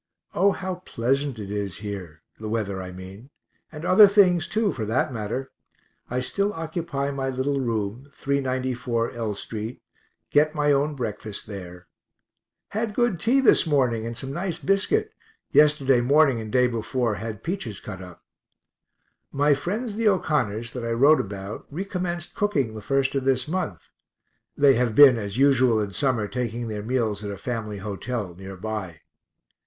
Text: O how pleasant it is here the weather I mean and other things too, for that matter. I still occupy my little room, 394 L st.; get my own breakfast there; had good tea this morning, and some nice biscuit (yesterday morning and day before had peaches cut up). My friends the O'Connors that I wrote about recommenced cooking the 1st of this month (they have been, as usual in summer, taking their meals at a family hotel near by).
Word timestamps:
O 0.33 0.49
how 0.51 0.81
pleasant 0.83 1.37
it 1.37 1.51
is 1.51 1.77
here 1.77 2.23
the 2.39 2.49
weather 2.49 2.81
I 2.81 2.91
mean 2.91 3.29
and 3.71 3.85
other 3.85 4.07
things 4.07 4.47
too, 4.47 4.71
for 4.71 4.83
that 4.85 5.13
matter. 5.13 5.51
I 6.09 6.21
still 6.21 6.51
occupy 6.53 7.11
my 7.11 7.29
little 7.29 7.59
room, 7.61 8.09
394 8.15 9.11
L 9.11 9.35
st.; 9.35 9.79
get 10.31 10.55
my 10.55 10.71
own 10.71 10.95
breakfast 10.95 11.45
there; 11.45 11.85
had 12.69 12.95
good 12.95 13.19
tea 13.19 13.41
this 13.41 13.67
morning, 13.67 14.07
and 14.07 14.17
some 14.17 14.33
nice 14.33 14.57
biscuit 14.57 15.13
(yesterday 15.51 16.01
morning 16.01 16.41
and 16.41 16.51
day 16.51 16.65
before 16.65 17.13
had 17.21 17.43
peaches 17.43 17.79
cut 17.79 18.01
up). 18.01 18.23
My 19.31 19.53
friends 19.53 19.97
the 19.97 20.07
O'Connors 20.07 20.73
that 20.73 20.83
I 20.83 20.93
wrote 20.93 21.19
about 21.19 21.67
recommenced 21.69 22.33
cooking 22.33 22.73
the 22.73 22.81
1st 22.81 23.13
of 23.13 23.23
this 23.23 23.47
month 23.47 23.81
(they 24.57 24.73
have 24.73 24.95
been, 24.95 25.19
as 25.19 25.37
usual 25.37 25.79
in 25.79 25.91
summer, 25.91 26.27
taking 26.27 26.69
their 26.69 26.81
meals 26.81 27.23
at 27.23 27.29
a 27.29 27.37
family 27.37 27.77
hotel 27.77 28.33
near 28.33 28.57
by). 28.57 29.01